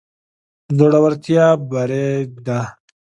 زړورتيا 0.77 1.47
بري 1.69 2.09
ده. 2.45 2.61